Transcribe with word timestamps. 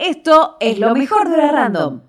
Esto 0.00 0.56
es 0.60 0.78
lo 0.78 0.94
mejor 0.94 1.28
de 1.28 1.36
la 1.36 1.52
Random, 1.52 2.00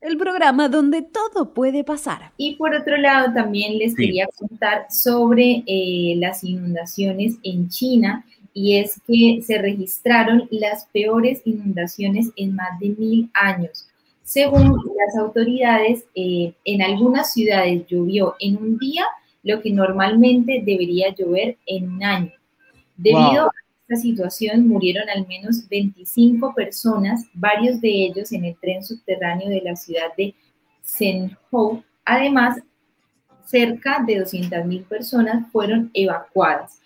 el 0.00 0.16
programa 0.16 0.68
donde 0.68 1.02
todo 1.02 1.52
puede 1.52 1.82
pasar. 1.82 2.30
Y 2.36 2.54
por 2.54 2.76
otro 2.76 2.96
lado, 2.96 3.34
también 3.34 3.76
les 3.76 3.96
quería 3.96 4.28
contar 4.38 4.86
sobre 4.88 5.64
eh, 5.66 6.14
las 6.16 6.44
inundaciones 6.44 7.38
en 7.42 7.68
China 7.68 8.24
y 8.54 8.76
es 8.76 9.00
que 9.04 9.42
se 9.42 9.58
registraron 9.58 10.46
las 10.52 10.86
peores 10.92 11.42
inundaciones 11.44 12.30
en 12.36 12.54
más 12.54 12.78
de 12.78 12.90
mil 12.90 13.30
años. 13.34 13.88
Según 14.22 14.76
las 14.96 15.20
autoridades, 15.20 16.04
eh, 16.14 16.52
en 16.64 16.82
algunas 16.82 17.32
ciudades 17.32 17.84
llovió 17.88 18.36
en 18.38 18.58
un 18.58 18.78
día 18.78 19.04
lo 19.42 19.60
que 19.60 19.72
normalmente 19.72 20.62
debería 20.64 21.12
llover 21.12 21.56
en 21.66 21.94
un 21.94 22.04
año. 22.04 22.32
Debido 22.96 23.46
a 23.46 23.52
esta 23.90 24.02
situación 24.02 24.68
murieron 24.68 25.08
al 25.10 25.26
menos 25.26 25.68
25 25.68 26.54
personas, 26.54 27.26
varios 27.34 27.80
de 27.80 27.88
ellos 27.88 28.30
en 28.30 28.44
el 28.44 28.56
tren 28.60 28.84
subterráneo 28.84 29.48
de 29.48 29.62
la 29.62 29.74
ciudad 29.74 30.14
de 30.16 30.32
Zhengzhou. 30.84 31.82
Además, 32.04 32.60
cerca 33.44 34.04
de 34.06 34.22
200.000 34.22 34.84
personas 34.84 35.50
fueron 35.50 35.90
evacuadas. 35.92 36.80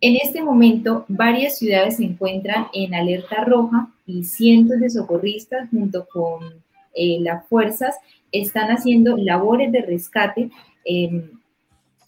En 0.00 0.16
este 0.16 0.42
momento, 0.42 1.04
varias 1.06 1.58
ciudades 1.58 1.98
se 1.98 2.04
encuentran 2.04 2.66
en 2.72 2.94
alerta 2.94 3.44
roja 3.44 3.88
y 4.04 4.24
cientos 4.24 4.80
de 4.80 4.90
socorristas 4.90 5.70
junto 5.70 6.04
con 6.12 6.64
eh, 6.94 7.18
las 7.20 7.46
fuerzas 7.46 7.96
están 8.32 8.70
haciendo 8.70 9.16
labores 9.16 9.70
de 9.70 9.82
rescate. 9.82 10.50
Em, 10.84 11.30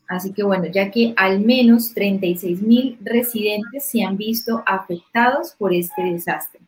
así 0.08 0.32
que 0.32 0.42
bueno, 0.42 0.66
ya 0.66 0.90
que 0.90 1.12
al 1.16 1.40
menos 1.40 1.92
36 1.94 2.62
mil 2.62 2.98
residentes 3.02 3.84
se 3.84 4.02
han 4.02 4.16
visto 4.16 4.62
afectados 4.66 5.54
por 5.58 5.74
este 5.74 6.02
desastre. 6.02 6.60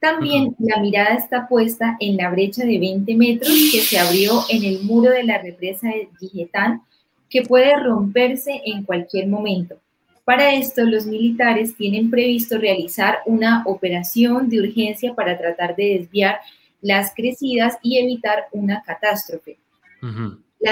También 0.00 0.56
la 0.58 0.80
mirada 0.80 1.14
está 1.14 1.46
puesta 1.46 1.96
en 2.00 2.16
la 2.16 2.30
brecha 2.30 2.64
de 2.64 2.78
20 2.78 3.16
metros 3.16 3.52
que 3.70 3.80
se 3.80 3.98
abrió 3.98 4.42
en 4.48 4.64
el 4.64 4.82
muro 4.82 5.10
de 5.10 5.24
la 5.24 5.38
represa 5.38 5.88
de 5.88 6.08
Dijetán, 6.18 6.82
que 7.28 7.42
puede 7.42 7.78
romperse 7.78 8.62
en 8.64 8.82
cualquier 8.84 9.28
momento. 9.28 9.76
Para 10.24 10.54
esto, 10.54 10.84
los 10.84 11.06
militares 11.06 11.76
tienen 11.76 12.08
previsto 12.08 12.56
realizar 12.56 13.18
una 13.26 13.62
operación 13.66 14.48
de 14.48 14.60
urgencia 14.60 15.14
para 15.14 15.36
tratar 15.36 15.76
de 15.76 15.98
desviar 15.98 16.40
las 16.80 17.12
crecidas 17.14 17.76
y 17.82 17.98
evitar 17.98 18.46
una 18.52 18.82
catástrofe. 18.82 19.58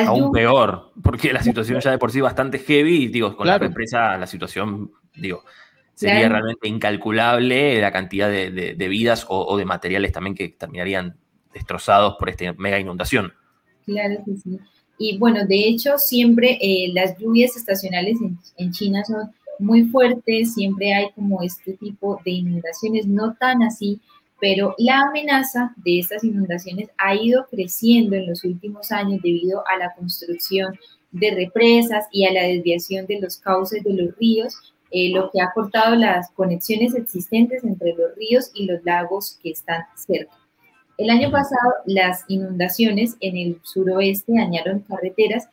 Aún 0.06 0.32
peor, 0.32 0.92
porque 1.02 1.32
la 1.32 1.42
situación 1.42 1.80
ya 1.80 1.90
de 1.90 1.98
por 1.98 2.12
sí 2.12 2.20
bastante 2.20 2.58
heavy, 2.58 3.04
y 3.04 3.08
digo, 3.08 3.34
con 3.36 3.46
la 3.46 3.58
represa 3.58 4.18
la 4.18 4.26
situación, 4.26 4.92
digo, 5.14 5.44
sería 5.94 6.28
realmente 6.28 6.68
incalculable 6.68 7.80
la 7.80 7.90
cantidad 7.90 8.30
de, 8.30 8.88
vidas 8.88 9.26
o, 9.28 9.56
de 9.56 9.64
materiales 9.64 10.12
también 10.12 10.34
que 10.34 10.50
terminarían 10.50 11.16
destrozados 11.52 12.16
por 12.18 12.28
esta 12.28 12.52
mega 12.52 12.78
inundación. 12.78 13.32
Claro 13.84 14.22
que 14.24 14.36
sí. 14.36 14.60
Y 14.98 15.16
bueno, 15.16 15.46
de 15.46 15.68
hecho, 15.68 15.96
siempre 15.96 16.58
eh, 16.60 16.90
las 16.92 17.16
lluvias 17.18 17.56
estacionales 17.56 18.18
en, 18.56 18.72
China 18.72 19.02
son 19.04 19.32
muy 19.58 19.84
fuertes, 19.84 20.54
siempre 20.54 20.92
hay 20.92 21.10
como 21.12 21.42
este 21.42 21.72
tipo 21.74 22.20
de 22.24 22.32
inundaciones, 22.32 23.06
no 23.06 23.34
tan 23.34 23.62
así, 23.62 24.00
pero 24.40 24.74
la 24.78 25.00
amenaza 25.02 25.74
de 25.76 26.00
estas 26.00 26.22
inundaciones 26.24 26.90
ha 26.98 27.14
ido 27.14 27.46
creciendo 27.50 28.16
en 28.16 28.28
los 28.28 28.44
últimos 28.44 28.92
años 28.92 29.20
debido 29.22 29.66
a 29.66 29.76
la 29.76 29.92
construcción 29.94 30.78
de 31.10 31.34
represas 31.34 32.06
y 32.12 32.26
a 32.26 32.32
la 32.32 32.42
desviación 32.42 33.06
de 33.06 33.20
los 33.20 33.38
cauces 33.38 33.82
de 33.82 33.94
los 33.94 34.16
ríos, 34.16 34.74
eh, 34.90 35.10
lo 35.12 35.30
que 35.30 35.40
ha 35.40 35.52
cortado 35.52 35.94
las 35.96 36.30
conexiones 36.32 36.94
existentes 36.94 37.64
entre 37.64 37.94
los 37.94 38.14
ríos 38.16 38.50
y 38.54 38.66
los 38.66 38.84
lagos 38.84 39.38
que 39.42 39.50
están 39.50 39.82
cerca. 39.94 40.32
El 40.96 41.10
año 41.10 41.30
pasado, 41.30 41.74
las 41.86 42.24
inundaciones 42.28 43.16
en 43.20 43.36
el 43.36 43.60
suroeste 43.62 44.32
dañaron 44.34 44.80
carreteras 44.80 45.48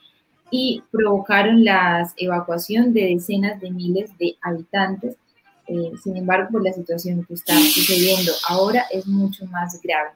y 0.49 0.83
provocaron 0.91 1.63
la 1.63 2.11
evacuación 2.17 2.93
de 2.93 3.15
decenas 3.15 3.59
de 3.59 3.71
miles 3.71 4.17
de 4.17 4.35
habitantes 4.41 5.17
eh, 5.67 5.91
sin 6.03 6.17
embargo, 6.17 6.49
por 6.51 6.63
la 6.63 6.73
situación 6.73 7.23
que 7.25 7.33
está 7.33 7.53
sucediendo 7.53 8.31
ahora 8.47 8.85
es 8.91 9.07
mucho 9.07 9.45
más 9.47 9.81
grave. 9.81 10.11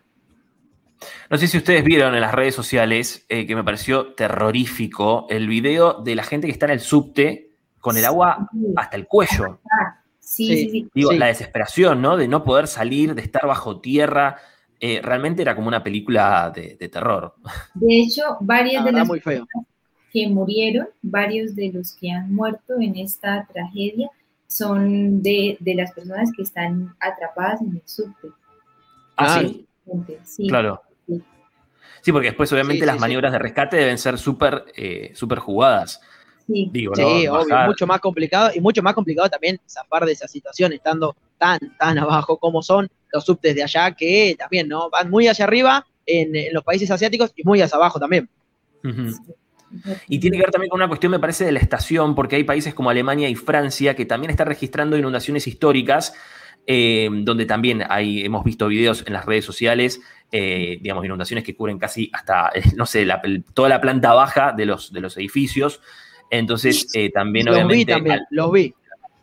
No 1.30 1.38
sé 1.38 1.48
si 1.48 1.58
ustedes 1.58 1.84
vieron 1.84 2.14
en 2.14 2.22
las 2.22 2.34
redes 2.34 2.56
sociales 2.56 3.26
eh, 3.30 3.48
que 3.48 3.56
me 3.56 3.64
pareció 3.64 4.14
terrorífico 4.14 5.28
el 5.30 5.48
video 5.48 6.02
de 6.02 6.16
la 6.16 6.24
gente 6.24 6.48
que 6.48 6.54
está 6.54 6.66
en 6.66 6.74
el 6.74 6.80
subte 6.82 7.52
con 7.80 7.98
el 7.98 8.06
agua 8.06 8.50
hasta 8.76 8.98
el 8.98 9.08
cuello. 9.08 9.60
Sí, 10.20 10.48
sí, 10.48 10.70
sí. 10.70 10.90
Digo, 10.94 11.12
la 11.14 11.28
desesperación, 11.28 12.02
¿no? 12.02 12.18
De 12.18 12.28
no 12.28 12.44
poder 12.44 12.68
salir, 12.68 13.16
de 13.16 13.22
estar 13.22 13.48
bajo 13.48 13.80
tierra. 13.80 14.38
Eh, 14.80 15.02
realmente 15.02 15.42
era 15.42 15.56
como 15.56 15.68
una 15.68 15.84
película 15.84 16.52
de, 16.54 16.76
terror. 16.90 17.36
De 17.74 18.02
hecho, 18.02 18.38
varias 18.42 18.86
de 18.86 18.92
las 18.92 19.10
personas 19.10 19.48
que 20.12 20.28
murieron, 20.28 20.88
varios 21.02 21.56
de 21.56 21.72
los 21.72 21.94
que 21.94 22.12
han 22.12 22.34
muerto 22.34 22.80
en 22.80 22.98
esta 22.98 23.48
tragedia, 23.52 24.10
son 24.50 25.22
de, 25.22 25.58
las 25.76 25.92
personas 25.94 26.32
que 26.36 26.42
están 26.42 26.96
atrapadas 27.00 27.62
en 27.62 27.76
el 27.76 27.82
subte. 27.86 28.30
Ah, 29.16 29.42
sí. 29.42 29.68
sí. 30.24 30.48
Claro. 30.48 30.82
Sí. 32.02 32.12
porque 32.12 32.28
después 32.28 32.52
obviamente 32.52 32.86
las 32.86 33.00
maniobras 33.00 33.32
de 33.32 33.40
rescate 33.40 33.78
deben 33.78 33.98
ser 33.98 34.18
súper 34.18 34.66
eh, 34.76 35.14
jugadas. 35.38 36.02
Sí, 36.48 36.68
Digo, 36.72 36.94
obvio, 36.94 37.46
mucho 37.68 37.86
más 37.86 38.00
complicado 38.00 38.50
y 38.56 38.60
mucho 38.60 38.82
más 38.82 38.96
complicado 38.96 39.30
también 39.30 39.60
zafar 39.68 40.06
de 40.06 40.14
esa 40.14 40.28
situación 40.28 40.74
estando 40.74 41.16
tan, 41.38 41.60
tan 41.78 42.00
abajo 42.00 42.38
como 42.38 42.64
son 42.64 42.90
los 43.14 43.24
subtes 43.24 43.54
de 43.54 43.62
allá 43.62 43.92
que 43.92 44.36
también, 44.38 44.68
¿no? 44.68 44.90
Van 44.90 45.12
muy 45.12 45.28
hacia 45.28 45.46
arriba 45.46 45.86
en, 46.08 46.52
los 46.52 46.64
países 46.64 46.90
asiáticos 46.90 47.32
y 47.36 47.44
muy 47.44 47.62
hacia 47.62 47.76
abajo 47.78 48.00
también. 48.00 48.28
Y 50.08 50.20
tiene 50.20 50.38
que 50.38 50.44
ver 50.44 50.52
también 50.52 50.70
con 50.70 50.80
una 50.80 50.88
cuestión, 50.88 51.12
me 51.12 51.20
parece, 51.20 51.46
de 51.46 51.52
la 51.52 51.60
estación, 51.60 52.16
porque 52.16 52.36
hay 52.36 52.44
países 52.44 52.74
como 52.74 52.90
Alemania 52.90 53.30
y 53.30 53.36
Francia 53.36 53.96
que 53.96 54.06
también 54.06 54.32
están 54.32 54.48
registrando 54.48 54.98
inundaciones 54.98 55.48
históricas, 55.48 56.14
eh, 56.66 57.10
donde 57.12 57.46
también 57.46 57.84
hay, 57.88 58.26
hemos 58.26 58.44
visto 58.44 58.68
videos 58.68 59.04
en 59.08 59.14
las 59.14 59.26
redes 59.26 59.46
sociales, 59.46 60.02
eh, 60.32 60.78
digamos, 60.82 61.06
inundaciones 61.06 61.44
que 61.44 61.56
cubren 61.56 61.80
casi 61.80 62.10
hasta, 62.14 62.50
eh, 62.54 62.62
no 62.76 62.86
sé, 62.86 63.08
toda 63.54 63.70
la 63.70 63.82
planta 63.82 64.14
baja 64.14 64.54
de 64.54 64.66
los, 64.66 64.92
de 64.92 65.02
los 65.02 65.18
edificios. 65.18 65.82
Entonces, 66.30 66.88
también 67.14 67.48
los 67.48 67.56
obviamente... 67.56 67.78
Vi 67.78 67.86
también, 67.86 68.20
los 68.30 68.52
vi. 68.52 68.74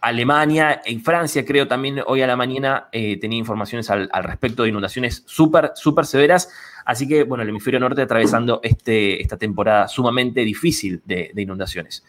Alemania 0.00 0.82
y 0.86 0.98
Francia, 0.98 1.44
creo 1.44 1.66
también 1.66 2.00
hoy 2.06 2.22
a 2.22 2.26
la 2.26 2.36
mañana 2.36 2.88
tenía 2.92 3.38
informaciones 3.38 3.90
al, 3.90 4.08
al 4.12 4.24
respecto 4.24 4.62
de 4.62 4.68
inundaciones 4.68 5.22
súper, 5.26 5.72
súper 5.74 6.06
severas. 6.06 6.48
Así 6.86 7.08
que, 7.08 7.24
bueno, 7.24 7.42
el 7.42 7.48
hemisferio 7.48 7.80
norte 7.80 8.00
atravesando 8.00 8.60
este, 8.62 9.20
esta 9.20 9.36
temporada 9.36 9.88
sumamente 9.88 10.42
difícil 10.42 11.02
de, 11.04 11.32
inundaciones. 11.36 12.04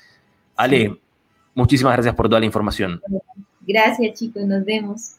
Ale, 0.56 1.00
muchísimas 1.56 1.94
gracias 1.94 2.14
por 2.14 2.30
toda 2.30 2.40
la 2.40 2.46
información. 2.46 3.02
Gracias, 3.62 4.20
chicos, 4.20 4.44
nos 4.46 4.64
vemos. 4.64 5.18